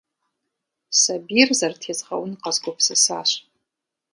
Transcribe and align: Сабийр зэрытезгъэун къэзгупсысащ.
Сабийр 0.99 1.49
зэрытезгъэун 1.59 2.31
къэзгупсысащ. 2.43 3.29